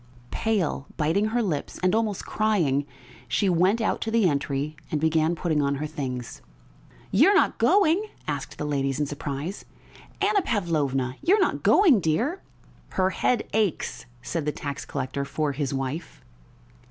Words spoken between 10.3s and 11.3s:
Pavlovna,